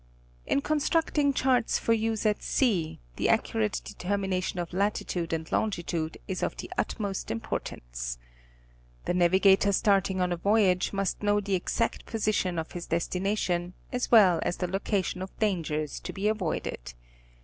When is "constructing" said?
0.61-1.31